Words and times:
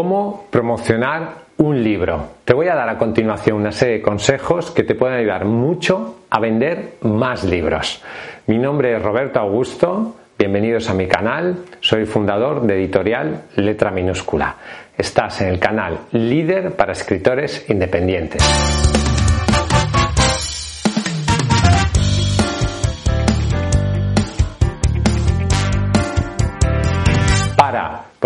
¿Cómo 0.00 0.46
promocionar 0.48 1.34
un 1.58 1.84
libro? 1.84 2.28
Te 2.46 2.54
voy 2.54 2.68
a 2.68 2.74
dar 2.74 2.88
a 2.88 2.96
continuación 2.96 3.58
una 3.58 3.70
serie 3.70 3.96
de 3.96 4.02
consejos 4.02 4.70
que 4.70 4.82
te 4.82 4.94
pueden 4.94 5.18
ayudar 5.18 5.44
mucho 5.44 6.20
a 6.30 6.40
vender 6.40 6.94
más 7.02 7.44
libros. 7.44 8.02
Mi 8.46 8.56
nombre 8.56 8.96
es 8.96 9.02
Roberto 9.02 9.40
Augusto, 9.40 10.16
bienvenidos 10.38 10.88
a 10.88 10.94
mi 10.94 11.06
canal, 11.06 11.66
soy 11.80 12.06
fundador 12.06 12.62
de 12.62 12.76
editorial 12.76 13.42
Letra 13.56 13.90
Minúscula. 13.90 14.56
Estás 14.96 15.42
en 15.42 15.48
el 15.48 15.58
canal 15.58 15.98
líder 16.12 16.76
para 16.76 16.92
escritores 16.92 17.68
independientes. 17.68 18.42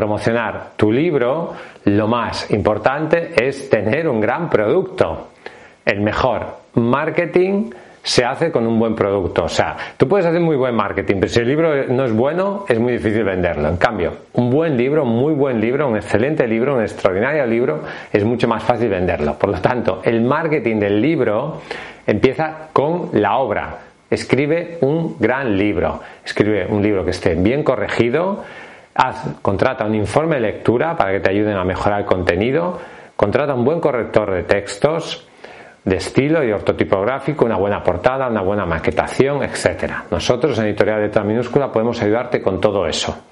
Promocionar 0.05 0.72
tu 0.77 0.92
libro, 0.92 1.55
lo 1.84 2.06
más 2.06 2.50
importante 2.50 3.33
es 3.42 3.70
tener 3.70 4.06
un 4.06 4.20
gran 4.20 4.50
producto. 4.50 5.28
El 5.83 6.02
mejor 6.02 6.58
marketing 6.74 7.70
se 8.02 8.22
hace 8.22 8.52
con 8.52 8.66
un 8.66 8.78
buen 8.78 8.94
producto. 8.94 9.44
O 9.44 9.48
sea, 9.48 9.78
tú 9.96 10.06
puedes 10.06 10.27
hacer 10.27 10.42
muy 10.42 10.56
buen 10.56 10.74
marketing, 10.74 11.14
pero 11.20 11.28
si 11.28 11.41
el 11.41 11.48
libro 11.48 11.86
no 11.88 12.05
es 12.05 12.12
bueno, 12.12 12.66
es 12.69 12.78
muy 12.78 12.92
difícil 12.92 13.24
venderlo. 13.24 13.66
En 13.66 13.78
cambio, 13.78 14.12
un 14.34 14.50
buen 14.50 14.77
libro, 14.77 15.06
muy 15.06 15.33
buen 15.33 15.58
libro, 15.58 15.88
un 15.88 15.96
excelente 15.96 16.46
libro, 16.46 16.74
un 16.74 16.83
extraordinario 16.83 17.46
libro, 17.46 17.80
es 18.12 18.22
mucho 18.24 18.46
más 18.46 18.62
fácil 18.62 18.91
venderlo. 18.91 19.39
Por 19.39 19.48
lo 19.48 19.61
tanto, 19.62 20.02
el 20.05 20.20
marketing 20.20 20.80
del 20.80 21.00
libro 21.00 21.62
empieza 22.06 22.68
con 22.74 23.08
la 23.14 23.39
obra. 23.39 23.78
Escribe 24.11 24.77
un 24.83 25.16
gran 25.18 25.56
libro. 25.56 26.00
Escribe 26.22 26.66
un 26.68 26.83
libro 26.83 27.06
que 27.06 27.12
esté 27.12 27.36
bien 27.36 27.62
corregido, 27.62 28.44
Haz, 28.94 29.40
contrata 29.42 29.84
un 29.84 29.94
informe 29.94 30.36
de 30.36 30.42
lectura 30.42 30.96
para 30.96 31.12
que 31.12 31.20
te 31.20 31.30
ayuden 31.30 31.56
a 31.56 31.64
mejorar 31.64 32.00
el 32.00 32.06
contenido, 32.06 32.78
contrata 33.16 33.54
un 33.54 33.64
buen 33.64 33.80
corrector 33.80 34.32
de 34.32 34.44
textos, 34.44 35.26
de 35.84 35.96
estilo 35.96 36.42
y 36.44 36.52
ortotipográfico, 36.52 37.44
una 37.44 37.56
buena 37.56 37.82
portada, 37.82 38.28
una 38.28 38.40
buena 38.40 38.64
maquetación, 38.64 39.42
etc. 39.42 39.92
Nosotros 40.10 40.58
en 40.58 40.66
Editorial 40.66 41.02
Letra 41.02 41.24
Minúscula 41.24 41.70
podemos 41.70 42.00
ayudarte 42.02 42.40
con 42.40 42.60
todo 42.60 42.86
eso. 42.86 43.24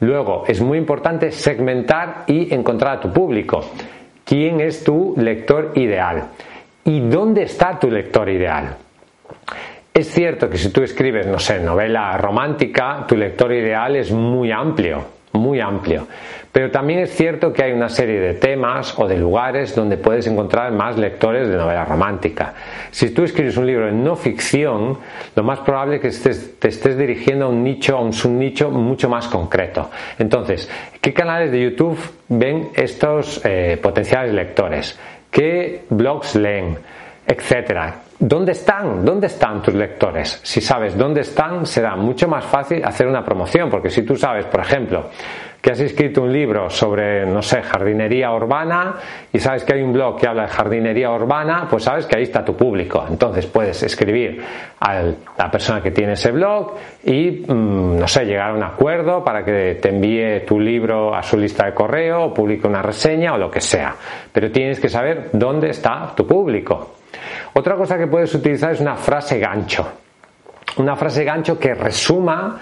Luego, 0.00 0.44
es 0.46 0.60
muy 0.60 0.76
importante 0.76 1.30
segmentar 1.30 2.24
y 2.26 2.52
encontrar 2.52 2.98
a 2.98 3.00
tu 3.00 3.12
público. 3.12 3.64
¿Quién 4.24 4.60
es 4.60 4.84
tu 4.84 5.14
lector 5.16 5.72
ideal? 5.76 6.24
¿Y 6.84 7.00
dónde 7.08 7.44
está 7.44 7.78
tu 7.78 7.88
lector 7.90 8.28
ideal? 8.28 8.76
Es 9.96 10.10
cierto 10.10 10.50
que 10.50 10.58
si 10.58 10.68
tú 10.68 10.82
escribes, 10.82 11.26
no 11.26 11.38
sé, 11.38 11.58
novela 11.58 12.18
romántica, 12.18 13.06
tu 13.08 13.16
lector 13.16 13.50
ideal 13.50 13.96
es 13.96 14.12
muy 14.12 14.52
amplio, 14.52 15.02
muy 15.32 15.58
amplio. 15.58 16.06
Pero 16.52 16.70
también 16.70 17.00
es 17.00 17.16
cierto 17.16 17.50
que 17.50 17.64
hay 17.64 17.72
una 17.72 17.88
serie 17.88 18.20
de 18.20 18.34
temas 18.34 18.94
o 18.98 19.08
de 19.08 19.16
lugares 19.16 19.74
donde 19.74 19.96
puedes 19.96 20.26
encontrar 20.26 20.70
más 20.72 20.98
lectores 20.98 21.48
de 21.48 21.56
novela 21.56 21.86
romántica. 21.86 22.52
Si 22.90 23.08
tú 23.14 23.24
escribes 23.24 23.56
un 23.56 23.66
libro 23.66 23.88
en 23.88 24.04
no 24.04 24.16
ficción, 24.16 24.98
lo 25.34 25.42
más 25.42 25.60
probable 25.60 25.98
es 26.02 26.20
que 26.20 26.30
te 26.58 26.68
estés 26.68 26.98
dirigiendo 26.98 27.46
a 27.46 27.48
un 27.48 27.64
nicho, 27.64 27.96
a 27.96 28.02
un 28.02 28.12
subnicho 28.12 28.68
mucho 28.70 29.08
más 29.08 29.28
concreto. 29.28 29.90
Entonces, 30.18 30.70
¿qué 31.00 31.14
canales 31.14 31.50
de 31.50 31.62
YouTube 31.62 31.98
ven 32.28 32.68
estos 32.74 33.40
eh, 33.46 33.78
potenciales 33.82 34.34
lectores? 34.34 34.98
¿Qué 35.30 35.84
blogs 35.88 36.34
leen? 36.34 36.76
Etcétera. 37.26 38.05
¿Dónde 38.18 38.52
están? 38.52 39.04
¿Dónde 39.04 39.26
están 39.26 39.60
tus 39.60 39.74
lectores? 39.74 40.40
Si 40.42 40.62
sabes 40.62 40.96
dónde 40.96 41.20
están, 41.20 41.66
será 41.66 41.96
mucho 41.96 42.26
más 42.26 42.46
fácil 42.46 42.82
hacer 42.82 43.06
una 43.06 43.22
promoción, 43.22 43.68
porque 43.68 43.90
si 43.90 44.02
tú 44.02 44.16
sabes, 44.16 44.46
por 44.46 44.60
ejemplo, 44.60 45.10
que 45.60 45.72
has 45.72 45.80
escrito 45.80 46.22
un 46.22 46.32
libro 46.32 46.70
sobre, 46.70 47.26
no 47.26 47.42
sé, 47.42 47.60
jardinería 47.60 48.32
urbana 48.32 48.94
y 49.30 49.38
sabes 49.38 49.64
que 49.64 49.74
hay 49.74 49.82
un 49.82 49.92
blog 49.92 50.18
que 50.18 50.26
habla 50.26 50.42
de 50.42 50.48
jardinería 50.48 51.10
urbana, 51.10 51.66
pues 51.68 51.84
sabes 51.84 52.06
que 52.06 52.16
ahí 52.16 52.22
está 52.22 52.42
tu 52.42 52.56
público. 52.56 53.04
Entonces 53.06 53.46
puedes 53.46 53.82
escribir 53.82 54.40
a 54.80 55.02
la 55.36 55.50
persona 55.50 55.82
que 55.82 55.90
tiene 55.90 56.12
ese 56.12 56.30
blog 56.30 56.74
y, 57.04 57.44
mm, 57.46 57.98
no 57.98 58.08
sé, 58.08 58.24
llegar 58.24 58.50
a 58.50 58.54
un 58.54 58.62
acuerdo 58.62 59.22
para 59.22 59.44
que 59.44 59.74
te 59.74 59.90
envíe 59.90 60.46
tu 60.46 60.58
libro 60.58 61.14
a 61.14 61.22
su 61.22 61.36
lista 61.36 61.66
de 61.66 61.74
correo 61.74 62.26
o 62.26 62.32
publique 62.32 62.66
una 62.66 62.80
reseña 62.80 63.34
o 63.34 63.36
lo 63.36 63.50
que 63.50 63.60
sea. 63.60 63.94
Pero 64.32 64.50
tienes 64.50 64.80
que 64.80 64.88
saber 64.88 65.30
dónde 65.32 65.68
está 65.70 66.14
tu 66.16 66.26
público. 66.26 66.92
Otra 67.58 67.74
cosa 67.74 67.96
que 67.96 68.06
puedes 68.06 68.34
utilizar 68.34 68.72
es 68.72 68.80
una 68.82 68.96
frase 68.96 69.38
gancho. 69.38 69.90
Una 70.76 70.94
frase 70.94 71.24
gancho 71.24 71.58
que 71.58 71.72
resuma 71.72 72.60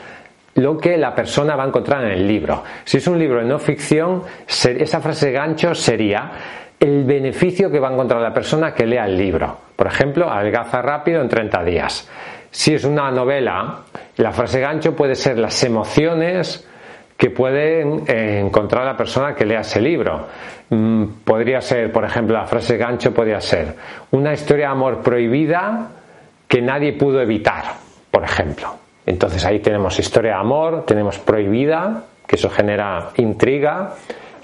lo 0.55 0.78
que 0.78 0.97
la 0.97 1.12
persona 1.12 1.56
va 1.56 1.65
a 1.65 1.66
encontrar 1.66 2.05
en 2.05 2.12
el 2.12 2.28
libro. 2.28 2.62
Si 2.84 2.99
es 2.99 3.06
un 3.09 3.19
libro 3.19 3.41
de 3.41 3.44
no 3.44 3.59
ficción, 3.59 4.22
esa 4.47 5.00
frase 5.00 5.33
gancho 5.33 5.75
sería 5.75 6.31
el 6.78 7.03
beneficio 7.03 7.72
que 7.72 7.81
va 7.81 7.88
a 7.88 7.93
encontrar 7.93 8.21
la 8.21 8.33
persona 8.33 8.72
que 8.72 8.87
lea 8.87 9.06
el 9.06 9.19
libro. 9.19 9.59
Por 9.75 9.88
ejemplo, 9.88 10.31
adelgaza 10.31 10.81
rápido 10.81 11.22
en 11.22 11.28
30 11.28 11.65
días. 11.65 12.09
Si 12.53 12.72
es 12.72 12.84
una 12.84 13.10
novela, 13.10 13.81
la 14.19 14.31
frase 14.31 14.60
gancho 14.60 14.94
puede 14.94 15.16
ser 15.16 15.41
las 15.41 15.60
emociones 15.65 16.69
que 17.17 17.31
puede 17.31 17.83
eh, 18.07 18.41
encontrar 18.41 18.85
la 18.85 18.97
persona 18.97 19.35
que 19.35 19.45
lea 19.45 19.61
ese 19.61 19.81
libro. 19.81 20.27
Mm, 20.71 21.05
podría 21.25 21.61
ser, 21.61 21.93
por 21.93 22.05
ejemplo, 22.05 22.37
la 22.37 22.47
frase 22.47 22.77
gancho 22.77 23.13
podría 23.13 23.41
ser 23.41 23.75
una 24.11 24.33
historia 24.33 24.67
de 24.67 24.73
amor 24.73 25.03
prohibida 25.03 25.91
que 26.49 26.61
nadie 26.61 26.95
pudo 26.95 27.21
evitar, 27.21 27.65
por 28.11 28.25
ejemplo. 28.25 28.75
Entonces 29.07 29.45
ahí 29.45 29.61
tenemos 29.61 29.99
historia 29.99 30.33
de 30.33 30.39
amor, 30.39 30.85
tenemos 30.87 31.19
prohibida, 31.19 32.05
que 32.27 32.37
eso 32.37 32.49
genera 32.49 33.11
intriga, 33.17 33.95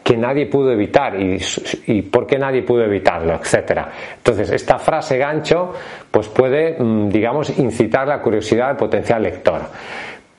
que 0.03 0.17
nadie 0.17 0.47
pudo 0.47 0.73
evitar 0.73 1.21
y, 1.21 1.39
y 1.87 2.03
por 2.03 2.27
qué 2.27 2.39
nadie 2.39 2.63
pudo 2.63 2.85
evitarlo, 2.85 3.35
etcétera. 3.35 3.91
Entonces 4.17 4.51
esta 4.51 4.79
frase 4.79 5.19
gancho 5.19 5.73
pues 6.11 6.29
puede, 6.29 6.77
mm, 6.79 7.09
digamos, 7.09 7.59
incitar 7.59 8.07
la 8.07 8.21
curiosidad 8.21 8.69
del 8.69 8.77
potencial 8.77 9.23
lector. 9.23 9.63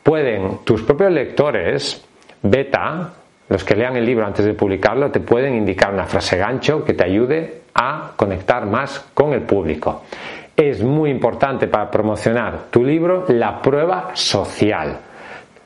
Pueden 0.03 0.59
tus 0.63 0.84
propios 0.84 1.12
lectores 1.12 2.06
beta, 2.44 3.13
los 3.50 3.63
que 3.63 3.75
lean 3.75 3.97
el 3.97 4.06
libro 4.06 4.25
antes 4.25 4.46
de 4.46 4.53
publicarlo, 4.53 5.12
te 5.12 5.19
pueden 5.19 5.56
indicar 5.56 5.94
una 5.94 6.06
frase 6.06 6.38
gancho 6.38 6.84
que 6.84 6.94
te 6.94 7.03
ayude 7.03 7.62
a 7.74 8.13
conectar 8.16 8.66
más 8.66 9.07
con 9.13 9.34
el 9.34 9.41
público. 9.41 10.03
Es 10.56 10.84
muy 10.84 11.09
importante 11.09 11.68
para 11.68 11.90
promocionar 11.90 12.66
tu 12.69 12.84
libro 12.84 13.25
la 13.30 13.62
prueba 13.62 14.12
social. 14.13 14.97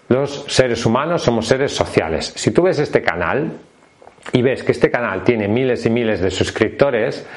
Los 0.08 0.46
seres 0.48 0.86
humanos 0.86 1.24
somos 1.24 1.48
seres 1.48 1.76
sociales. 1.76 2.32
Si 2.36 2.52
tú 2.52 2.64
ves 2.64 2.80
este 2.80 3.02
canal 3.02 3.52
y 4.32 4.42
ves 4.42 4.64
que 4.64 4.72
este 4.72 4.92
canal 4.92 5.24
tiene 5.24 5.48
miles 5.48 5.86
y 5.86 5.90
miles 5.90 6.22
de 6.22 6.30
suscriptores, 6.30 7.28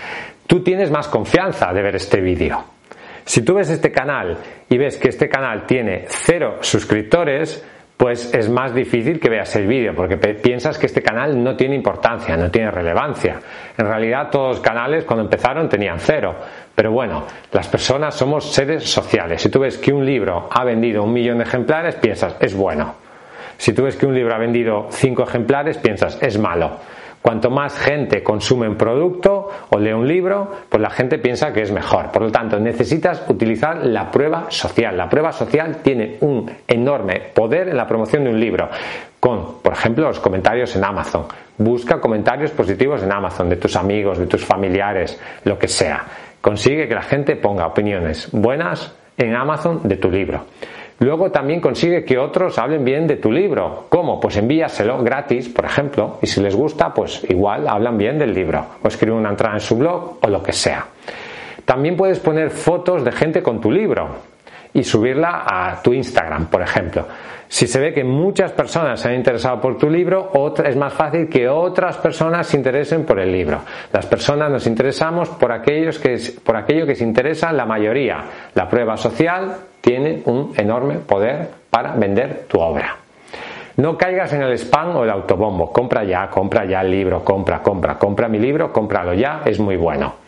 tú 0.46 0.62
tienes 0.62 0.90
más 0.90 1.08
confianza 1.08 1.72
de 1.72 1.82
ver 1.82 1.96
este 1.96 2.20
vídeo. 2.20 2.64
Si 3.24 3.42
tú 3.42 3.54
ves 3.54 3.68
este 3.70 3.92
canal 3.92 4.38
y 4.68 4.78
ves 4.78 4.96
que 4.96 5.08
este 5.08 5.28
canal 5.28 5.66
tiene 5.66 6.04
cero 6.08 6.58
suscriptores, 6.60 7.62
pues 7.98 8.32
es 8.32 8.48
más 8.48 8.72
difícil 8.72 9.18
que 9.18 9.28
veas 9.28 9.54
el 9.56 9.66
vídeo 9.66 9.92
porque 9.92 10.16
piensas 10.16 10.78
que 10.78 10.86
este 10.86 11.02
canal 11.02 11.42
no 11.42 11.56
tiene 11.56 11.74
importancia, 11.74 12.36
no 12.36 12.48
tiene 12.48 12.70
relevancia. 12.70 13.40
En 13.76 13.86
realidad 13.86 14.30
todos 14.30 14.56
los 14.56 14.60
canales 14.60 15.04
cuando 15.04 15.24
empezaron 15.24 15.68
tenían 15.68 15.98
cero. 15.98 16.36
Pero 16.76 16.92
bueno, 16.92 17.24
las 17.50 17.66
personas 17.66 18.14
somos 18.14 18.52
seres 18.52 18.88
sociales. 18.88 19.42
Si 19.42 19.48
tú 19.48 19.58
ves 19.58 19.78
que 19.78 19.92
un 19.92 20.06
libro 20.06 20.48
ha 20.48 20.62
vendido 20.62 21.02
un 21.02 21.12
millón 21.12 21.38
de 21.38 21.44
ejemplares, 21.44 21.96
piensas, 21.96 22.36
es 22.38 22.54
bueno. 22.54 22.94
Si 23.56 23.72
tú 23.72 23.82
ves 23.82 23.96
que 23.96 24.06
un 24.06 24.14
libro 24.14 24.32
ha 24.32 24.38
vendido 24.38 24.86
cinco 24.92 25.24
ejemplares, 25.24 25.76
piensas, 25.78 26.22
es 26.22 26.38
malo. 26.38 26.78
Cuanto 27.28 27.50
más 27.50 27.78
gente 27.78 28.22
consume 28.22 28.66
un 28.66 28.76
producto 28.76 29.50
o 29.68 29.78
lee 29.78 29.92
un 29.92 30.08
libro, 30.08 30.50
pues 30.66 30.80
la 30.80 30.88
gente 30.88 31.18
piensa 31.18 31.52
que 31.52 31.60
es 31.60 31.70
mejor. 31.70 32.10
Por 32.10 32.22
lo 32.22 32.32
tanto, 32.32 32.58
necesitas 32.58 33.22
utilizar 33.28 33.84
la 33.84 34.10
prueba 34.10 34.46
social. 34.48 34.96
La 34.96 35.10
prueba 35.10 35.30
social 35.30 35.82
tiene 35.82 36.16
un 36.22 36.50
enorme 36.66 37.20
poder 37.34 37.68
en 37.68 37.76
la 37.76 37.86
promoción 37.86 38.24
de 38.24 38.30
un 38.30 38.40
libro. 38.40 38.70
Con, 39.20 39.60
por 39.60 39.74
ejemplo, 39.74 40.06
los 40.06 40.20
comentarios 40.20 40.74
en 40.74 40.84
Amazon. 40.84 41.26
Busca 41.58 42.00
comentarios 42.00 42.50
positivos 42.52 43.02
en 43.02 43.12
Amazon 43.12 43.50
de 43.50 43.56
tus 43.56 43.76
amigos, 43.76 44.16
de 44.16 44.26
tus 44.26 44.46
familiares, 44.46 45.20
lo 45.44 45.58
que 45.58 45.68
sea. 45.68 46.06
Consigue 46.40 46.88
que 46.88 46.94
la 46.94 47.02
gente 47.02 47.36
ponga 47.36 47.66
opiniones 47.66 48.30
buenas 48.32 48.96
en 49.18 49.34
Amazon 49.34 49.82
de 49.86 49.96
tu 49.96 50.10
libro. 50.10 50.46
Luego 51.00 51.30
también 51.30 51.60
consigue 51.60 52.04
que 52.04 52.18
otros 52.18 52.58
hablen 52.58 52.84
bien 52.84 53.06
de 53.06 53.16
tu 53.16 53.30
libro. 53.30 53.86
¿Cómo? 53.88 54.18
Pues 54.18 54.36
envíaselo 54.36 55.02
gratis, 55.02 55.48
por 55.48 55.64
ejemplo, 55.64 56.18
y 56.20 56.26
si 56.26 56.40
les 56.40 56.56
gusta, 56.56 56.92
pues 56.92 57.24
igual 57.28 57.68
hablan 57.68 57.96
bien 57.96 58.18
del 58.18 58.34
libro, 58.34 58.64
o 58.82 58.88
escriben 58.88 59.16
una 59.16 59.30
entrada 59.30 59.54
en 59.54 59.60
su 59.60 59.76
blog 59.76 60.18
o 60.20 60.28
lo 60.28 60.42
que 60.42 60.52
sea. 60.52 60.86
También 61.64 61.96
puedes 61.96 62.18
poner 62.18 62.50
fotos 62.50 63.04
de 63.04 63.12
gente 63.12 63.42
con 63.42 63.60
tu 63.60 63.70
libro 63.70 64.08
y 64.74 64.82
subirla 64.84 65.44
a 65.46 65.82
tu 65.82 65.92
Instagram, 65.92 66.46
por 66.46 66.62
ejemplo. 66.62 67.06
Si 67.48 67.66
se 67.66 67.80
ve 67.80 67.94
que 67.94 68.04
muchas 68.04 68.52
personas 68.52 69.00
se 69.00 69.08
han 69.08 69.14
interesado 69.14 69.58
por 69.58 69.78
tu 69.78 69.88
libro, 69.88 70.30
es 70.62 70.76
más 70.76 70.92
fácil 70.92 71.28
que 71.28 71.48
otras 71.48 71.96
personas 71.96 72.46
se 72.46 72.58
interesen 72.58 73.06
por 73.06 73.18
el 73.18 73.32
libro. 73.32 73.60
Las 73.90 74.04
personas 74.04 74.50
nos 74.50 74.66
interesamos 74.66 75.30
por, 75.30 75.50
aquellos 75.50 75.98
que, 75.98 76.18
por 76.44 76.56
aquello 76.56 76.86
que 76.86 76.94
se 76.94 77.04
interesa 77.04 77.50
la 77.52 77.64
mayoría. 77.64 78.22
La 78.54 78.68
prueba 78.68 78.98
social 78.98 79.56
tiene 79.80 80.22
un 80.26 80.52
enorme 80.58 80.96
poder 80.96 81.48
para 81.70 81.94
vender 81.94 82.44
tu 82.48 82.60
obra. 82.60 82.96
No 83.78 83.96
caigas 83.96 84.32
en 84.34 84.42
el 84.42 84.52
spam 84.58 84.96
o 84.96 85.04
el 85.04 85.10
autobombo. 85.10 85.72
Compra 85.72 86.04
ya, 86.04 86.28
compra 86.28 86.66
ya 86.66 86.82
el 86.82 86.90
libro, 86.90 87.24
compra, 87.24 87.62
compra, 87.62 87.96
compra 87.96 88.28
mi 88.28 88.38
libro, 88.38 88.72
cómpralo 88.72 89.14
ya, 89.14 89.40
es 89.46 89.58
muy 89.58 89.76
bueno. 89.76 90.27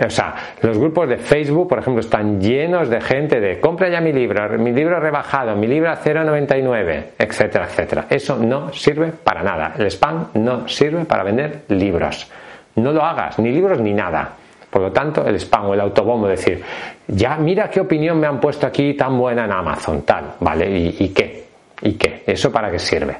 O 0.00 0.10
sea, 0.10 0.34
los 0.62 0.78
grupos 0.78 1.08
de 1.08 1.16
Facebook, 1.16 1.68
por 1.68 1.80
ejemplo, 1.80 2.00
están 2.00 2.40
llenos 2.40 2.88
de 2.88 3.00
gente 3.00 3.40
de 3.40 3.58
compra 3.58 3.88
ya 3.88 4.00
mi 4.00 4.12
libro, 4.12 4.48
mi 4.56 4.72
libro 4.72 5.00
rebajado, 5.00 5.56
mi 5.56 5.66
libro 5.66 5.90
a 5.90 5.96
0,99, 5.96 7.02
etcétera, 7.18 7.64
etcétera. 7.64 8.06
Eso 8.08 8.36
no 8.36 8.72
sirve 8.72 9.08
para 9.08 9.42
nada. 9.42 9.74
El 9.76 9.86
spam 9.86 10.28
no 10.34 10.68
sirve 10.68 11.04
para 11.04 11.24
vender 11.24 11.62
libros. 11.68 12.30
No 12.76 12.92
lo 12.92 13.02
hagas, 13.02 13.40
ni 13.40 13.50
libros 13.50 13.80
ni 13.80 13.92
nada. 13.92 14.34
Por 14.70 14.82
lo 14.82 14.92
tanto, 14.92 15.26
el 15.26 15.34
spam 15.34 15.70
o 15.70 15.74
el 15.74 15.80
autobombo, 15.80 16.28
decir, 16.28 16.62
ya 17.08 17.36
mira 17.36 17.68
qué 17.68 17.80
opinión 17.80 18.20
me 18.20 18.28
han 18.28 18.38
puesto 18.38 18.68
aquí 18.68 18.94
tan 18.94 19.18
buena 19.18 19.46
en 19.46 19.52
Amazon, 19.52 20.02
tal, 20.02 20.34
¿vale? 20.38 20.70
¿Y, 20.70 20.96
y 21.00 21.08
qué? 21.08 21.44
¿Y 21.82 21.94
qué? 21.94 22.22
¿Eso 22.24 22.52
para 22.52 22.70
qué 22.70 22.78
sirve? 22.78 23.16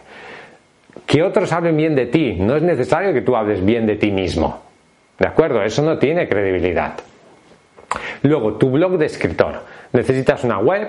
Que 1.04 1.24
otros 1.24 1.50
hablen 1.52 1.76
bien 1.76 1.96
de 1.96 2.06
ti. 2.06 2.36
No 2.38 2.54
es 2.54 2.62
necesario 2.62 3.12
que 3.12 3.22
tú 3.22 3.34
hables 3.34 3.64
bien 3.64 3.84
de 3.84 3.96
ti 3.96 4.12
mismo. 4.12 4.67
¿De 5.18 5.26
acuerdo? 5.26 5.62
Eso 5.62 5.82
no 5.82 5.98
tiene 5.98 6.28
credibilidad. 6.28 6.94
Luego, 8.22 8.54
tu 8.54 8.70
blog 8.70 8.98
de 8.98 9.06
escritor. 9.06 9.62
Necesitas 9.92 10.44
una 10.44 10.58
web, 10.58 10.88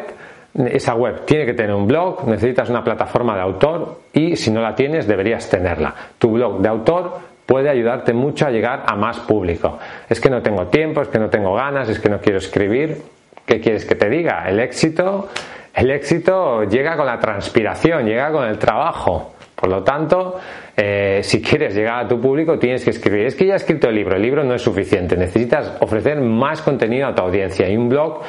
esa 0.54 0.96
web 0.96 1.26
tiene 1.26 1.46
que 1.46 1.54
tener 1.54 1.74
un 1.74 1.88
blog, 1.88 2.28
necesitas 2.28 2.70
una 2.70 2.84
plataforma 2.84 3.36
de 3.36 3.42
autor 3.42 4.02
y 4.14 4.36
si 4.36 4.52
no 4.52 4.62
la 4.62 4.76
tienes 4.76 5.08
deberías 5.08 5.50
tenerla. 5.50 5.96
Tu 6.18 6.32
blog 6.32 6.60
de 6.60 6.70
autor 6.70 7.18
puede 7.46 7.70
ayudarte 7.70 8.14
mucho 8.14 8.46
a 8.46 8.52
llegar 8.52 8.84
a 8.86 8.96
más 8.96 9.20
público. 9.22 9.80
Es 10.08 10.20
que 10.20 10.30
no 10.30 10.42
tengo 10.42 10.68
tiempo, 10.68 11.02
es 11.02 11.08
que 11.08 11.20
no 11.20 11.30
tengo 11.30 11.56
ganas, 11.56 11.90
es 11.90 12.00
que 12.00 12.10
no 12.10 12.20
quiero 12.20 12.38
escribir. 12.38 13.02
¿Qué 13.46 13.60
quieres 13.60 13.86
que 13.86 13.96
te 13.96 14.10
diga? 14.10 14.48
El 14.48 14.60
éxito, 14.60 15.30
el 15.74 15.90
éxito 15.90 16.66
llega 16.66 16.96
con 16.96 17.08
la 17.08 17.18
transpiración, 17.18 18.06
llega 18.06 18.32
con 18.32 18.46
el 18.46 18.60
trabajo. 18.60 19.34
Por 19.60 19.70
lo 19.70 19.84
tanto, 19.84 20.40
eh, 20.78 21.20
si 21.22 21.42
quieres 21.42 21.76
llegar 21.76 22.06
a 22.06 22.08
tu 22.08 22.18
público, 22.18 22.58
tienes 22.58 22.82
que 22.82 22.92
escribir. 22.92 23.26
Es 23.26 23.36
que 23.36 23.46
ya 23.46 23.54
he 23.54 23.58
escrito 23.58 23.90
el 23.90 23.96
libro, 23.96 24.16
el 24.16 24.22
libro 24.22 24.42
no 24.42 24.54
es 24.54 24.62
suficiente, 24.62 25.18
necesitas 25.18 25.76
ofrecer 25.82 26.22
más 26.22 26.62
contenido 26.62 27.08
a 27.08 27.14
tu 27.14 27.24
audiencia. 27.24 27.70
Y 27.70 27.76
un 27.76 27.90
blog, 27.90 28.22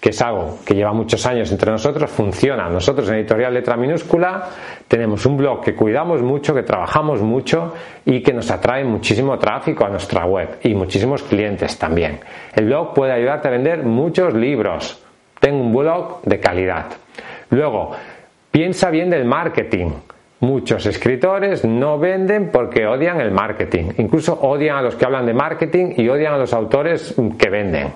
que 0.00 0.10
es 0.10 0.22
algo 0.22 0.58
que 0.64 0.74
lleva 0.74 0.92
muchos 0.92 1.26
años 1.26 1.50
entre 1.50 1.72
nosotros, 1.72 2.08
funciona. 2.08 2.68
Nosotros 2.68 3.08
en 3.08 3.16
Editorial 3.16 3.54
Letra 3.54 3.76
Minúscula 3.76 4.50
tenemos 4.86 5.26
un 5.26 5.36
blog 5.36 5.64
que 5.64 5.74
cuidamos 5.74 6.22
mucho, 6.22 6.54
que 6.54 6.62
trabajamos 6.62 7.22
mucho 7.22 7.74
y 8.04 8.22
que 8.22 8.32
nos 8.32 8.48
atrae 8.48 8.84
muchísimo 8.84 9.36
tráfico 9.36 9.84
a 9.84 9.88
nuestra 9.88 10.26
web 10.26 10.60
y 10.62 10.76
muchísimos 10.76 11.24
clientes 11.24 11.76
también. 11.76 12.20
El 12.54 12.66
blog 12.66 12.94
puede 12.94 13.14
ayudarte 13.14 13.48
a 13.48 13.50
vender 13.50 13.82
muchos 13.82 14.32
libros. 14.32 15.04
Tengo 15.40 15.58
un 15.58 15.74
blog 15.74 16.22
de 16.22 16.38
calidad. 16.38 16.86
Luego, 17.50 17.90
piensa 18.52 18.90
bien 18.90 19.10
del 19.10 19.24
marketing. 19.24 19.90
Muchos 20.40 20.86
escritores 20.86 21.64
no 21.64 21.98
venden 21.98 22.50
porque 22.52 22.86
odian 22.86 23.20
el 23.20 23.32
marketing. 23.32 23.92
Incluso 23.98 24.38
odian 24.40 24.76
a 24.76 24.82
los 24.82 24.94
que 24.94 25.04
hablan 25.04 25.26
de 25.26 25.34
marketing 25.34 25.94
y 25.96 26.08
odian 26.08 26.34
a 26.34 26.38
los 26.38 26.52
autores 26.52 27.16
que 27.36 27.50
venden. 27.50 27.92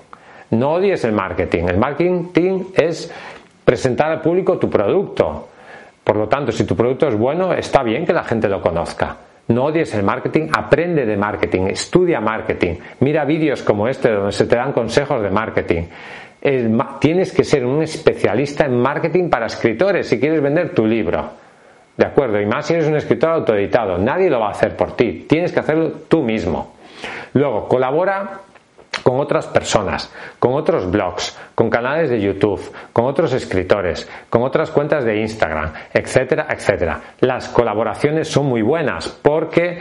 No 0.51 0.73
odies 0.73 1.05
el 1.05 1.13
marketing. 1.13 1.65
El 1.69 1.79
marketing 1.79 2.65
es 2.75 3.13
presentar 3.65 4.11
al 4.11 4.21
público 4.21 4.59
tu 4.59 4.69
producto. 4.69 5.49
Por 6.03 6.17
lo 6.17 6.29
tanto, 6.29 6.51
si 6.51 6.65
tu 6.65 6.75
producto 6.75 7.07
es 7.07 7.17
bueno, 7.17 7.53
está 7.53 7.85
bien 7.85 8.05
que 8.05 8.13
la 8.13 8.25
gente 8.25 8.49
lo 8.49 8.61
conozca. 8.61 9.17
No 9.49 9.67
odies 9.67 9.95
el 9.95 10.03
marketing, 10.03 10.49
aprende 10.53 11.07
de 11.07 11.17
marketing, 11.17 11.63
estudia 11.69 12.21
marketing, 12.21 12.75
mira 13.01 13.25
vídeos 13.25 13.63
como 13.63 13.89
este 13.89 14.11
donde 14.11 14.33
se 14.33 14.47
te 14.47 14.57
dan 14.57 14.73
consejos 14.73 15.23
de 15.23 15.31
marketing. 15.31 15.83
tienes 17.01 17.33
que 17.33 17.45
ser 17.45 17.65
un 17.65 17.83
especialista 17.83 18.65
en 18.65 18.81
marketing 18.81 19.29
para 19.29 19.47
escritores 19.47 20.09
si 20.09 20.19
quieres 20.19 20.41
vender 20.43 20.75
tu 20.75 20.87
libro. 20.87 21.43
¿De 21.97 22.07
acuerdo? 22.07 22.41
Y 22.41 22.47
más 22.47 22.67
si 22.67 22.75
eres 22.75 22.87
un 22.87 22.97
escritor 22.97 23.31
autoeditado. 23.31 23.99
Nadie 23.99 24.31
lo 24.31 24.41
va 24.41 24.49
a 24.49 24.53
hacer 24.53 24.77
por 24.77 24.97
ti. 24.97 25.27
Tienes 25.29 25.53
que 25.53 25.61
hacerlo 25.61 25.93
tú 26.09 26.23
mismo. 26.23 26.75
Luego, 27.35 27.69
colabora 27.69 28.41
con 29.03 29.19
otras 29.21 29.47
personas, 29.47 30.13
con 30.39 30.53
otros 30.55 30.91
blogs, 30.91 31.37
con 31.55 31.71
canales 31.71 32.11
de 32.11 32.21
YouTube, 32.21 32.61
con 32.93 33.07
otros 33.07 33.33
escritores, 33.33 34.09
con 34.29 34.43
otras 34.43 34.71
cuentas 34.71 35.05
de 35.05 35.21
Instagram, 35.21 35.73
etcétera, 35.93 36.47
etcétera. 36.51 37.01
Las 37.21 37.49
colaboraciones 37.49 38.29
son 38.29 38.47
muy 38.47 38.63
buenas 38.63 39.09
porque 39.09 39.79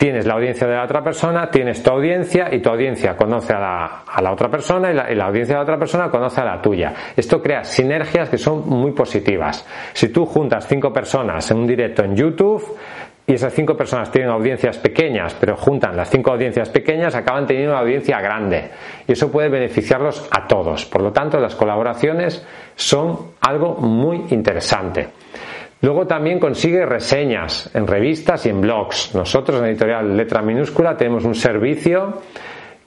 tienes 0.00 0.24
la 0.24 0.32
audiencia 0.32 0.66
de 0.66 0.76
la 0.76 0.84
otra 0.84 1.04
persona, 1.04 1.50
tienes 1.50 1.82
tu 1.82 1.90
audiencia 1.90 2.48
y 2.50 2.60
tu 2.60 2.70
audiencia 2.70 3.14
conoce 3.14 3.52
a 3.52 4.02
la, 4.22 4.32
otra 4.32 4.48
persona 4.48 4.90
y 4.90 4.94
la, 4.94 5.12
y 5.12 5.14
la, 5.14 5.26
audiencia 5.26 5.52
de 5.52 5.58
la 5.58 5.62
otra 5.62 5.78
persona 5.78 6.08
conoce 6.08 6.40
a 6.40 6.44
la 6.46 6.62
tuya. 6.62 6.94
Esto 7.14 7.42
crea 7.42 7.64
sinergias 7.64 8.30
que 8.30 8.38
son 8.38 8.66
muy 8.66 8.92
positivas. 8.92 9.66
Si 9.92 10.08
tú 10.08 10.24
juntas 10.24 10.66
cinco 10.66 10.90
personas 10.90 11.50
en 11.50 11.58
un 11.58 11.66
directo 11.66 12.02
en 12.02 12.16
YouTube 12.16 12.78
y 13.26 13.34
esas 13.34 13.52
cinco 13.52 13.76
personas 13.76 14.10
tienen 14.10 14.30
audiencias 14.30 14.78
pequeñas, 14.78 15.36
pero 15.38 15.54
juntan 15.54 15.94
las 15.94 16.08
cinco 16.08 16.30
audiencias 16.30 16.70
pequeñas, 16.70 17.14
acaban 17.14 17.46
teniendo 17.46 17.72
una 17.72 17.82
audiencia 17.82 18.22
grande. 18.22 18.70
Y 19.06 19.12
eso 19.12 19.30
puede 19.30 19.50
beneficiarlos 19.50 20.26
a 20.30 20.46
todos. 20.46 20.86
Por 20.86 21.02
lo 21.02 21.12
tanto, 21.12 21.38
las 21.38 21.54
colaboraciones 21.54 22.42
son 22.74 23.32
algo 23.42 23.74
muy 23.74 24.24
interesante. 24.30 25.19
Luego 25.82 26.06
también 26.06 26.38
consigue 26.38 26.84
reseñas 26.84 27.70
en 27.74 27.86
revistas 27.86 28.44
y 28.44 28.50
en 28.50 28.60
blogs. 28.60 29.14
Nosotros 29.14 29.60
en 29.60 29.66
Editorial 29.66 30.14
Letra 30.14 30.42
Minúscula 30.42 30.96
tenemos 30.96 31.24
un 31.24 31.34
servicio 31.34 32.20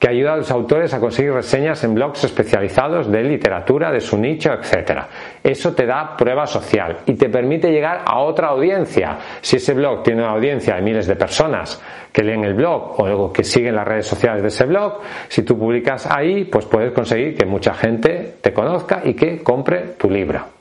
que 0.04 0.10
ayuda 0.10 0.34
a 0.34 0.36
los 0.36 0.52
autores 0.52 0.94
a 0.94 1.00
conseguir 1.00 1.32
reseñas 1.32 1.82
en 1.86 1.96
blogs 1.96 2.26
especializados 2.26 3.10
de 3.10 3.24
literatura, 3.24 3.90
de 3.90 4.02
su 4.02 4.18
nicho, 4.18 4.52
etc. 4.52 5.00
Eso 5.42 5.74
te 5.74 5.86
da 5.86 6.18
prueba 6.18 6.46
social 6.46 6.98
y 7.06 7.14
te 7.14 7.30
permite 7.30 7.72
llegar 7.72 8.02
a 8.06 8.20
otra 8.20 8.50
audiencia. 8.50 9.18
Si 9.40 9.56
ese 9.56 9.74
blog 9.74 10.04
tiene 10.04 10.22
una 10.22 10.32
audiencia 10.32 10.76
de 10.76 10.82
miles 10.82 11.08
de 11.08 11.16
personas 11.16 11.82
que 12.12 12.22
leen 12.22 12.44
el 12.44 12.54
blog 12.54 13.00
o 13.00 13.32
que 13.32 13.46
siguen 13.46 13.76
las 13.76 13.88
redes 13.88 14.06
sociales 14.06 14.42
de 14.42 14.50
ese 14.50 14.66
blog, 14.66 15.00
si 15.30 15.44
tú 15.44 15.58
publicas 15.58 16.06
ahí, 16.06 16.44
pues 16.46 16.66
puedes 16.66 16.92
conseguir 16.92 17.36
que 17.36 17.46
mucha 17.46 17.74
gente 17.74 18.36
te 18.42 18.52
conozca 18.52 19.02
y 19.06 19.14
que 19.14 19.42
compre 19.42 19.96
tu 19.98 20.10
libro. 20.10 20.53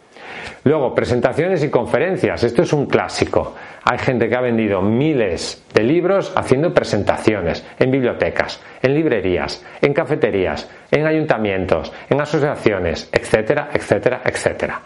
Luego, 0.64 0.95
presentaciones 0.95 1.64
y 1.64 1.71
conferencias. 1.71 2.45
Esto 2.45 2.62
es 2.62 2.73
un 2.73 2.87
clásico. 2.87 3.54
Hay 3.85 3.99
gente 3.99 4.28
que 4.28 4.37
ha 4.37 4.40
vendido 4.40 4.81
miles 4.81 5.64
de 5.75 5.83
libros 5.83 6.33
haciendo 6.37 6.73
presentaciones 6.73 7.66
en 7.78 7.90
bibliotecas, 7.90 8.61
en 8.81 8.95
librerías, 8.95 9.64
en 9.81 9.92
cafeterías, 9.92 10.71
en 10.90 11.07
ayuntamientos, 11.07 11.92
en 12.09 12.21
asociaciones, 12.21 13.09
etcétera, 13.12 13.71
etcétera, 13.73 14.23
etcétera. 14.25 14.83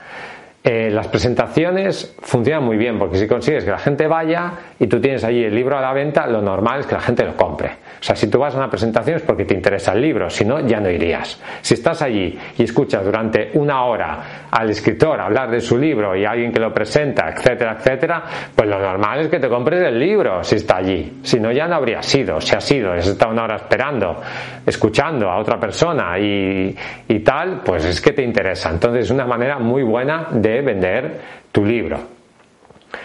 Eh, 0.69 0.91
las 0.91 1.07
presentaciones 1.07 2.17
funcionan 2.19 2.65
muy 2.65 2.77
bien 2.77 2.99
porque 2.99 3.19
si 3.19 3.29
consigues 3.29 3.65
que 3.65 3.71
la 3.71 3.79
gente 3.79 4.09
vaya 4.09 4.53
y 4.81 4.89
tú 4.89 5.01
tienes 5.01 5.23
allí 5.23 5.45
el 5.45 5.55
libro 5.55 5.79
a 5.79 5.81
la 5.81 5.93
venta, 5.93 6.27
lo 6.27 6.43
normal 6.43 6.81
es 6.81 6.87
que 6.89 6.97
la 6.97 7.01
gente 7.01 7.25
lo 7.25 7.37
compre. 7.37 7.69
O 8.01 8.03
sea, 8.03 8.17
si 8.17 8.29
tú 8.29 8.41
vas 8.41 8.53
a 8.53 8.59
una 8.59 8.69
presentación 8.69 9.15
es 9.15 9.23
porque 9.23 9.45
te 9.45 9.55
interesa 9.55 9.93
el 9.93 10.01
libro, 10.03 10.29
si 10.29 10.45
no, 10.45 10.59
ya 10.67 10.81
no 10.81 10.91
irías. 10.91 11.41
Si 11.61 11.75
estás 11.75 12.03
allí 12.03 12.37
y 12.59 12.65
escuchas 12.65 13.05
durante 13.05 13.53
una 13.55 13.85
hora 13.85 14.49
al 14.51 14.69
escritor 14.69 15.21
hablar 15.21 15.53
de 15.53 15.61
su 15.61 15.79
libro 15.79 16.17
y 16.17 16.25
alguien 16.25 16.51
que 16.51 16.59
lo 16.59 16.75
presenta, 16.75 17.29
etcétera, 17.29 17.77
etcétera, 17.79 18.25
pues 18.57 18.69
lo 18.69 18.81
normal 18.81 19.21
es 19.21 19.29
que 19.29 19.39
te 19.39 19.49
compres 19.49 19.81
el 19.83 19.97
libro 19.97 20.43
si 20.43 20.57
está 20.57 20.79
allí. 20.79 21.21
Si 21.23 21.39
no, 21.39 21.53
ya 21.53 21.69
no 21.69 21.77
habría 21.77 22.03
sido. 22.03 22.41
Si 22.41 22.57
ha 22.57 22.61
sido, 22.61 22.93
has 22.93 23.07
estado 23.07 23.31
una 23.31 23.45
hora 23.45 23.55
esperando, 23.55 24.21
escuchando 24.67 25.31
a 25.31 25.39
otra 25.39 25.61
persona 25.61 26.19
y, 26.19 26.77
y 27.07 27.21
tal, 27.21 27.61
pues 27.65 27.85
es 27.85 28.01
que 28.01 28.13
te 28.13 28.25
interesa. 28.25 28.71
Entonces 28.71 29.05
es 29.05 29.11
una 29.13 29.27
manera 29.27 29.61
muy 29.61 29.85
buena 29.85 30.27
de 30.33 30.56
vender 30.63 31.21
tu 31.53 31.65
libro. 31.65 32.17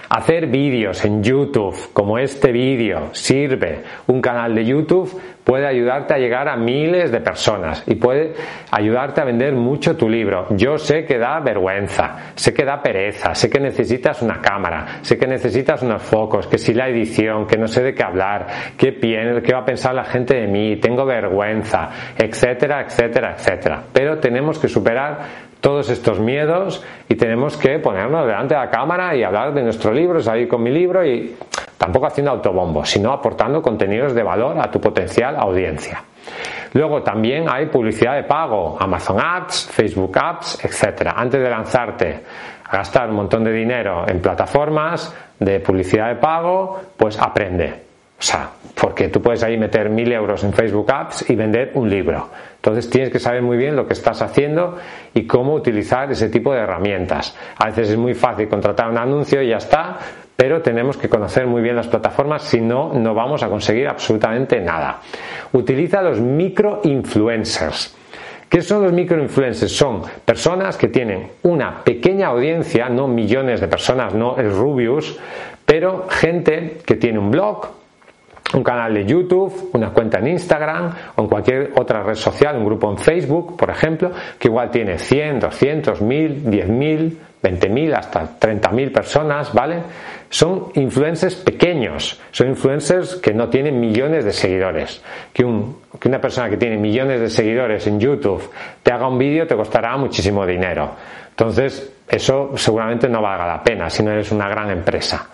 Hacer 0.10 0.48
vídeos 0.48 1.06
en 1.06 1.24
YouTube 1.24 1.94
como 1.94 2.18
este 2.18 2.52
vídeo 2.52 3.10
sirve. 3.14 3.80
Un 4.08 4.22
canal 4.22 4.54
de 4.54 4.66
YouTube 4.66 5.10
puede 5.44 5.66
ayudarte 5.66 6.14
a 6.14 6.18
llegar 6.18 6.50
a 6.50 6.58
miles 6.58 7.12
de 7.12 7.22
personas 7.22 7.84
y 7.88 7.96
puede 7.96 8.34
ayudarte 8.72 9.22
a 9.22 9.24
vender 9.24 9.54
mucho 9.54 9.96
tu 9.96 10.10
libro. 10.10 10.48
Yo 10.52 10.78
sé 10.78 11.06
que 11.06 11.18
da 11.18 11.40
vergüenza, 11.40 12.34
sé 12.36 12.54
que 12.54 12.66
da 12.66 12.82
pereza, 12.82 13.34
sé 13.34 13.50
que 13.50 13.60
necesitas 13.60 14.22
una 14.22 14.42
cámara, 14.42 15.00
sé 15.02 15.18
que 15.18 15.28
necesitas 15.28 15.82
unos 15.82 16.02
focos, 16.02 16.46
que 16.46 16.58
si 16.58 16.74
la 16.74 16.90
edición, 16.90 17.48
que 17.48 17.58
no 17.58 17.68
sé 17.68 17.82
de 17.82 17.94
qué 17.94 18.04
hablar, 18.04 18.48
qué, 18.78 19.00
qué 19.00 19.54
va 19.54 19.60
a 19.60 19.66
pensar 19.66 19.96
la 19.96 20.04
gente 20.04 20.36
de 20.36 20.48
mí, 20.48 20.76
tengo 20.76 21.06
vergüenza, 21.06 21.90
etcétera, 22.18 22.82
etcétera, 22.82 23.36
etcétera. 23.38 23.84
Pero 23.94 24.20
tenemos 24.20 24.60
que 24.60 24.68
superar 24.68 25.51
todos 25.62 25.90
estos 25.90 26.20
miedos 26.20 26.84
y 27.08 27.16
tenemos 27.16 27.56
que 27.56 27.80
ponernos 27.80 28.26
delante 28.26 28.56
de 28.56 28.60
la 28.60 28.70
cámara 28.70 29.16
y 29.16 29.24
hablar 29.24 29.54
de 29.54 29.62
nuestro 29.64 29.94
libro, 29.94 30.20
salir 30.20 30.48
con 30.48 30.62
mi 30.62 30.72
libro 30.72 31.06
y 31.06 31.36
tampoco 31.78 32.08
haciendo 32.08 32.32
autobombo, 32.32 32.84
sino 32.84 33.14
aportando 33.14 33.62
contenidos 33.62 34.14
de 34.14 34.24
valor 34.24 34.60
a 34.60 34.70
tu 34.70 34.82
potencial 34.82 35.36
audiencia. 35.38 36.04
Luego 36.74 37.04
también 37.04 37.46
hay 37.50 37.68
publicidad 37.68 38.16
de 38.16 38.24
pago, 38.24 38.78
Amazon 38.80 39.20
Ads, 39.20 39.68
Facebook 39.72 40.18
Ads, 40.18 40.66
etc. 40.66 41.12
Antes 41.16 41.42
de 41.42 41.50
lanzarte 41.50 42.20
a 42.66 42.78
gastar 42.78 43.10
un 43.10 43.16
montón 43.16 43.44
de 43.44 43.52
dinero 43.52 44.06
en 44.08 44.22
plataformas 44.22 45.14
de 45.40 45.60
publicidad 45.60 46.10
de 46.10 46.16
pago, 46.16 46.82
pues 46.98 47.20
aprende. 47.20 47.91
O 48.22 48.24
sea, 48.24 48.52
porque 48.80 49.08
tú 49.08 49.20
puedes 49.20 49.42
ahí 49.42 49.58
meter 49.58 49.90
mil 49.90 50.12
euros 50.12 50.44
en 50.44 50.54
Facebook 50.54 50.92
Ads 50.92 51.28
y 51.32 51.36
vender 51.36 51.72
un 51.74 51.90
libro. 51.90 52.30
Entonces 52.58 52.88
tienes 52.88 53.10
que 53.10 53.18
saber 53.18 53.42
muy 53.42 53.58
bien 53.58 53.76
lo 53.76 53.88
que 53.88 53.94
estás 53.94 54.22
haciendo 54.22 54.78
y 55.12 55.26
cómo 55.26 55.56
utilizar 55.56 56.12
ese 56.12 56.30
tipo 56.30 56.54
de 56.54 56.60
herramientas. 56.60 57.36
A 57.58 57.66
veces 57.66 57.90
es 57.90 57.98
muy 57.98 58.14
fácil 58.14 58.48
contratar 58.48 58.92
un 58.92 59.00
anuncio 59.00 59.42
y 59.42 59.50
ya 59.50 59.58
está, 59.58 59.98
pero 60.36 60.62
tenemos 60.62 60.98
que 60.98 61.10
conocer 61.10 61.48
muy 61.48 61.64
bien 61.64 61.76
las 61.76 61.88
plataformas, 61.88 62.44
si 62.44 62.62
no, 62.62 62.94
no 62.94 63.16
vamos 63.16 63.42
a 63.42 63.50
conseguir 63.50 63.88
absolutamente 63.88 64.62
nada. 64.62 65.00
Utiliza 65.54 66.04
los 66.04 66.20
microinfluencers. 66.20 67.98
¿Qué 68.48 68.62
son 68.62 68.84
los 68.84 68.94
microinfluencers? 68.94 69.76
Son 69.76 70.04
personas 70.24 70.78
que 70.78 70.90
tienen 70.90 71.28
una 71.42 71.84
pequeña 71.84 72.28
audiencia, 72.28 72.88
no 72.88 73.08
millones 73.08 73.62
de 73.62 73.68
personas, 73.68 74.14
no 74.14 74.38
el 74.38 74.52
Rubius, 74.52 75.18
pero 75.66 76.06
gente 76.08 76.78
que 76.86 76.98
tiene 76.98 77.18
un 77.18 77.32
blog, 77.32 77.81
un 78.54 78.64
canal 78.64 78.94
de 78.94 79.06
YouTube, 79.06 79.70
una 79.74 79.92
cuenta 79.92 80.20
en 80.20 80.28
Instagram 80.28 80.94
o 81.16 81.22
en 81.22 81.28
cualquier 81.28 81.72
otra 81.78 82.04
red 82.04 82.16
social, 82.16 82.58
un 82.58 82.66
grupo 82.66 82.90
en 82.90 82.98
Facebook, 82.98 83.58
por 83.58 83.70
ejemplo, 83.70 84.12
que 84.38 84.48
igual 84.48 84.70
tiene 84.70 84.98
100, 84.98 85.40
200, 85.40 86.02
1000, 86.02 86.46
10.000, 86.46 87.18
20.000, 87.42 87.94
hasta 87.96 88.40
30.000 88.40 88.92
personas, 88.92 89.54
¿vale? 89.54 89.82
Son 90.30 90.68
influencers 90.76 91.36
pequeños, 91.36 92.20
son 92.32 92.50
influencers 92.50 93.16
que 93.16 93.34
no 93.34 93.50
tienen 93.50 93.80
millones 93.80 94.24
de 94.24 94.32
seguidores. 94.32 95.02
Que, 95.34 95.44
que 96.00 96.08
una 96.08 96.22
persona 96.22 96.50
que 96.50 96.58
tiene 96.58 96.78
millones 96.78 97.20
de 97.20 97.30
seguidores 97.30 97.86
en 97.88 98.00
YouTube 98.00 98.50
te 98.84 98.92
haga 98.92 99.08
un 99.08 99.18
vídeo 99.18 99.48
te 99.48 99.56
costará 99.56 99.98
muchísimo 99.98 100.46
dinero. 100.46 100.92
Entonces, 101.30 101.92
eso 102.08 102.52
seguramente 102.56 103.10
no 103.10 103.22
valga 103.22 103.48
la 103.48 103.64
pena 103.64 103.90
si 103.90 104.04
no 104.04 104.12
eres 104.12 104.32
una 104.32 104.48
gran 104.48 104.70
empresa. 104.70 105.28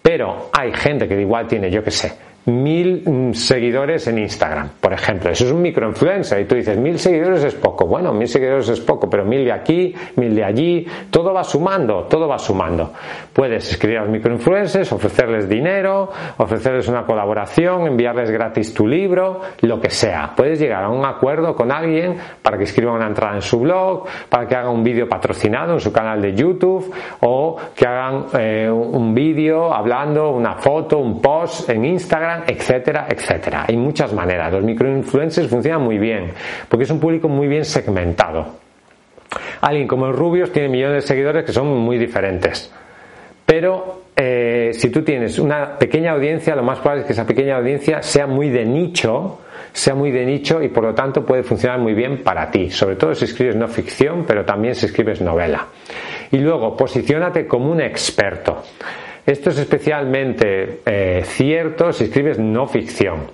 Pero 0.00 0.48
hay 0.52 0.72
gente 0.72 1.06
que 1.06 1.20
igual 1.20 1.46
tiene, 1.46 1.70
yo 1.70 1.84
qué 1.84 1.90
sé, 1.90 2.12
mil 2.46 3.02
mm, 3.04 3.34
seguidores 3.34 4.06
en 4.06 4.18
Instagram, 4.18 4.70
por 4.80 4.92
ejemplo. 4.92 5.30
Eso 5.30 5.44
es 5.44 5.52
un 5.52 5.62
microinfluencer 5.62 6.40
y 6.40 6.44
tú 6.46 6.54
dices, 6.54 6.78
mil 6.78 6.98
seguidores 6.98 7.44
es 7.44 7.54
poco. 7.54 7.86
Bueno, 7.86 8.12
mil 8.12 8.28
seguidores 8.28 8.68
es 8.68 8.80
poco, 8.80 9.10
pero 9.10 9.24
mil 9.24 9.44
de 9.44 9.52
aquí, 9.52 9.94
mil 10.16 10.34
de 10.34 10.44
allí, 10.44 10.86
todo 11.10 11.34
va 11.34 11.44
sumando, 11.44 12.04
todo 12.04 12.28
va 12.28 12.38
sumando. 12.38 12.92
Puedes 13.32 13.70
escribir 13.70 13.98
a 13.98 14.02
los 14.02 14.10
microinfluencers, 14.10 14.90
ofrecerles 14.92 15.48
dinero, 15.48 16.10
ofrecerles 16.38 16.88
una 16.88 17.04
colaboración, 17.04 17.86
enviarles 17.86 18.30
gratis 18.30 18.72
tu 18.72 18.86
libro, 18.86 19.40
lo 19.60 19.80
que 19.80 19.90
sea. 19.90 20.32
Puedes 20.34 20.58
llegar 20.58 20.84
a 20.84 20.88
un 20.88 21.04
acuerdo 21.04 21.54
con 21.54 21.70
alguien 21.70 22.16
para 22.42 22.56
que 22.56 22.64
escriba 22.64 22.92
una 22.92 23.06
entrada 23.06 23.34
en 23.34 23.42
su 23.42 23.60
blog, 23.60 24.06
para 24.28 24.46
que 24.46 24.56
haga 24.56 24.70
un 24.70 24.82
vídeo 24.82 25.08
patrocinado 25.08 25.74
en 25.74 25.80
su 25.80 25.92
canal 25.92 26.22
de 26.22 26.34
YouTube 26.34 26.92
o 27.20 27.56
que 27.74 27.86
hagan 27.86 28.26
eh, 28.38 28.70
un 28.70 29.14
vídeo 29.14 29.72
hablando, 29.72 30.30
una 30.30 30.54
foto, 30.54 30.98
un 30.98 31.20
post 31.20 31.68
en 31.68 31.84
Instagram 31.84 32.29
etcétera, 32.46 33.06
etcétera. 33.08 33.64
Hay 33.68 33.76
muchas 33.76 34.12
maneras. 34.12 34.52
Los 34.52 34.64
microinfluencers 34.64 35.48
funcionan 35.48 35.82
muy 35.82 35.98
bien 35.98 36.32
porque 36.68 36.84
es 36.84 36.90
un 36.90 37.00
público 37.00 37.28
muy 37.28 37.48
bien 37.48 37.64
segmentado. 37.64 38.58
Alguien 39.60 39.86
como 39.86 40.06
el 40.06 40.12
Rubios 40.14 40.52
tiene 40.52 40.68
millones 40.68 41.02
de 41.02 41.08
seguidores 41.08 41.44
que 41.44 41.52
son 41.52 41.68
muy 41.68 41.98
diferentes. 41.98 42.72
Pero 43.46 44.02
eh, 44.16 44.70
si 44.72 44.90
tú 44.90 45.02
tienes 45.02 45.38
una 45.38 45.78
pequeña 45.78 46.12
audiencia, 46.12 46.54
lo 46.54 46.62
más 46.62 46.78
probable 46.78 47.02
es 47.02 47.06
que 47.06 47.12
esa 47.12 47.26
pequeña 47.26 47.56
audiencia 47.56 48.02
sea 48.02 48.26
muy 48.26 48.48
de 48.48 48.64
nicho, 48.64 49.40
sea 49.72 49.94
muy 49.94 50.10
de 50.10 50.24
nicho 50.24 50.62
y 50.62 50.68
por 50.68 50.84
lo 50.84 50.94
tanto 50.94 51.24
puede 51.24 51.42
funcionar 51.42 51.78
muy 51.78 51.94
bien 51.94 52.22
para 52.22 52.50
ti, 52.50 52.70
sobre 52.70 52.96
todo 52.96 53.14
si 53.14 53.24
escribes 53.24 53.56
no 53.56 53.66
ficción, 53.68 54.24
pero 54.26 54.44
también 54.44 54.74
si 54.74 54.86
escribes 54.86 55.20
novela. 55.20 55.66
Y 56.30 56.38
luego, 56.38 56.76
posiciónate 56.76 57.46
como 57.46 57.70
un 57.70 57.80
experto. 57.80 58.62
Esto 59.26 59.50
es 59.50 59.58
especialmente 59.58 60.80
eh, 60.86 61.22
cierto 61.24 61.92
si 61.92 62.04
escribes 62.04 62.38
no 62.38 62.66
ficción. 62.66 63.30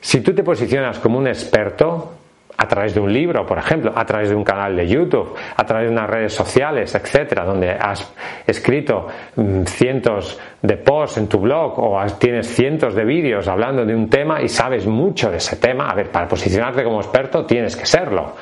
Si 0.00 0.20
tú 0.20 0.34
te 0.34 0.42
posicionas 0.42 0.98
como 0.98 1.18
un 1.18 1.28
experto, 1.28 2.14
a 2.60 2.68
través 2.68 2.94
de 2.94 3.00
un 3.00 3.10
libro, 3.10 3.46
por 3.46 3.56
ejemplo, 3.56 3.90
a 3.96 4.04
través 4.04 4.28
de 4.28 4.34
un 4.34 4.44
canal 4.44 4.76
de 4.76 4.86
YouTube, 4.86 5.34
a 5.56 5.64
través 5.64 5.88
de 5.88 5.92
unas 5.94 6.10
redes 6.10 6.34
sociales, 6.34 6.94
etcétera, 6.94 7.42
donde 7.42 7.70
has 7.70 8.12
escrito 8.46 9.06
mm, 9.36 9.62
cientos 9.62 10.38
de 10.60 10.76
posts 10.76 11.16
en 11.16 11.26
tu 11.26 11.38
blog 11.38 11.78
o 11.78 11.98
tienes 12.18 12.46
cientos 12.54 12.94
de 12.94 13.04
vídeos 13.04 13.48
hablando 13.48 13.86
de 13.86 13.94
un 13.94 14.10
tema 14.10 14.42
y 14.42 14.48
sabes 14.48 14.86
mucho 14.86 15.30
de 15.30 15.38
ese 15.38 15.56
tema, 15.56 15.88
a 15.88 15.94
ver, 15.94 16.10
para 16.10 16.28
posicionarte 16.28 16.84
como 16.84 17.00
experto 17.00 17.46
tienes 17.46 17.74
que 17.76 17.86
serlo. 17.86 18.34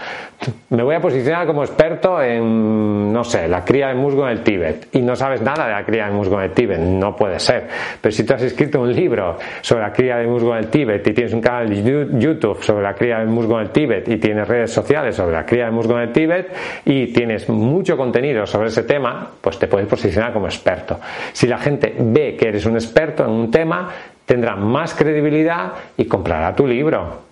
Me 0.70 0.82
voy 0.82 0.94
a 0.94 1.00
posicionar 1.00 1.46
como 1.46 1.62
experto 1.62 2.22
en, 2.22 3.12
no 3.12 3.25
sé, 3.25 3.48
la 3.48 3.64
cría 3.64 3.88
de 3.88 3.94
musgo 3.94 4.25
en 4.25 4.30
el 4.30 4.42
Tíbet 4.42 4.88
y 4.92 5.00
no 5.00 5.16
sabes 5.16 5.42
nada 5.42 5.66
de 5.66 5.72
la 5.72 5.84
cría 5.84 6.06
de 6.06 6.12
musgo 6.12 6.38
en 6.38 6.44
el 6.44 6.52
Tíbet, 6.52 6.78
no 6.78 7.14
puede 7.14 7.38
ser. 7.38 7.66
Pero 8.00 8.12
si 8.12 8.25
tú 8.25 8.34
has 8.34 8.42
escrito 8.42 8.80
un 8.80 8.92
libro 8.92 9.37
sobre 9.60 9.82
la 9.82 9.92
cría 9.92 10.16
de 10.16 10.26
musgo 10.26 10.52
en 10.52 10.58
el 10.58 10.70
Tíbet 10.70 11.06
y 11.06 11.12
tienes 11.12 11.32
un 11.32 11.40
canal 11.40 11.68
de 11.68 12.08
YouTube 12.18 12.62
sobre 12.62 12.82
la 12.82 12.94
cría 12.94 13.18
de 13.18 13.26
musgo 13.26 13.58
en 13.58 13.66
el 13.66 13.70
Tíbet 13.70 14.07
y 14.08 14.16
tienes 14.16 14.48
redes 14.48 14.72
sociales 14.72 15.14
sobre 15.14 15.32
la 15.32 15.44
cría 15.44 15.66
de 15.66 15.70
musgo 15.70 15.94
en 15.94 16.08
el 16.08 16.12
Tíbet 16.12 16.48
y 16.84 17.12
tienes 17.12 17.48
mucho 17.48 17.96
contenido 17.96 18.46
sobre 18.46 18.68
ese 18.68 18.82
tema, 18.82 19.30
pues 19.40 19.58
te 19.58 19.68
puedes 19.68 19.86
posicionar 19.86 20.32
como 20.32 20.46
experto. 20.46 20.98
Si 21.32 21.46
la 21.46 21.58
gente 21.58 21.94
ve 21.98 22.36
que 22.36 22.48
eres 22.48 22.66
un 22.66 22.74
experto 22.74 23.24
en 23.24 23.30
un 23.30 23.50
tema, 23.50 23.88
tendrá 24.24 24.56
más 24.56 24.94
credibilidad 24.94 25.72
y 25.96 26.06
comprará 26.06 26.54
tu 26.54 26.66
libro. 26.66 27.22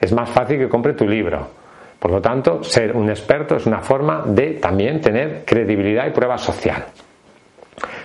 Es 0.00 0.12
más 0.12 0.28
fácil 0.30 0.58
que 0.58 0.68
compre 0.68 0.92
tu 0.92 1.06
libro. 1.06 1.48
Por 1.98 2.10
lo 2.10 2.20
tanto, 2.20 2.62
ser 2.62 2.94
un 2.94 3.08
experto 3.08 3.56
es 3.56 3.66
una 3.66 3.80
forma 3.80 4.22
de 4.26 4.52
también 4.52 5.00
tener 5.00 5.42
credibilidad 5.44 6.06
y 6.06 6.10
prueba 6.10 6.38
social. 6.38 6.84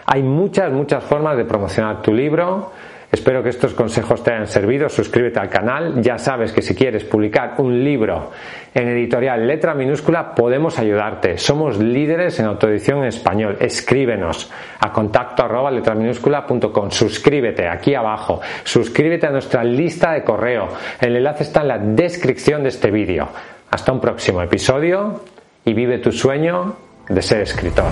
Hay 0.05 0.23
muchas, 0.23 0.71
muchas 0.71 1.03
formas 1.03 1.37
de 1.37 1.45
promocionar 1.45 2.01
tu 2.01 2.13
libro. 2.13 2.71
Espero 3.11 3.43
que 3.43 3.49
estos 3.49 3.73
consejos 3.73 4.23
te 4.23 4.31
hayan 4.31 4.47
servido. 4.47 4.87
Suscríbete 4.87 5.39
al 5.39 5.49
canal. 5.49 6.01
Ya 6.01 6.17
sabes 6.17 6.53
que 6.53 6.61
si 6.61 6.73
quieres 6.73 7.03
publicar 7.03 7.55
un 7.57 7.83
libro 7.83 8.31
en 8.73 8.87
editorial 8.87 9.45
letra 9.45 9.73
minúscula, 9.73 10.33
podemos 10.33 10.79
ayudarte. 10.79 11.37
Somos 11.37 11.77
líderes 11.77 12.39
en 12.39 12.45
autoedición 12.45 12.99
en 12.99 13.05
español. 13.05 13.57
Escríbenos 13.59 14.49
a 14.79 14.93
contacto 14.93 15.43
arroba 15.43 15.71
letraminúscula.com. 15.71 16.89
Suscríbete 16.89 17.67
aquí 17.67 17.93
abajo. 17.95 18.39
Suscríbete 18.63 19.27
a 19.27 19.31
nuestra 19.31 19.61
lista 19.63 20.13
de 20.13 20.23
correo. 20.23 20.69
El 21.01 21.17
enlace 21.17 21.43
está 21.43 21.61
en 21.61 21.67
la 21.67 21.77
descripción 21.79 22.63
de 22.63 22.69
este 22.69 22.91
vídeo. 22.91 23.27
Hasta 23.71 23.91
un 23.91 23.99
próximo 23.99 24.41
episodio 24.41 25.21
y 25.65 25.73
vive 25.73 25.99
tu 25.99 26.13
sueño 26.13 26.77
de 27.09 27.21
ser 27.21 27.41
escritor. 27.41 27.91